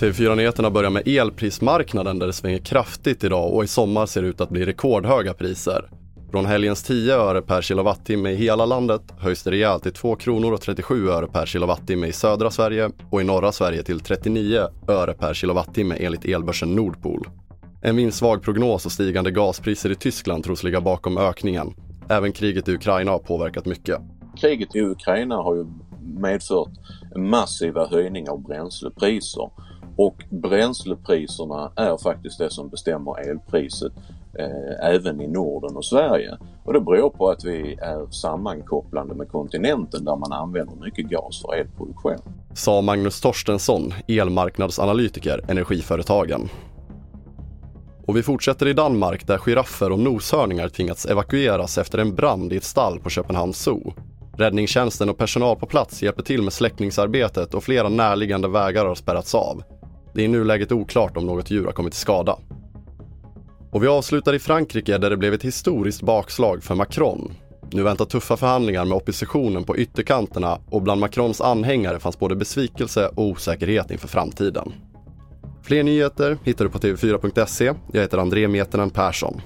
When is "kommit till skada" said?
61.72-62.38